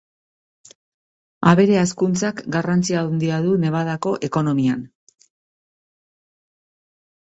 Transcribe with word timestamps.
Abere 1.51 1.75
hazkuntzak 1.81 2.41
garrantzi 2.57 2.99
handia 3.03 3.39
du 3.47 3.55
Nevadako 3.69 4.17
ekonomian. 4.33 4.85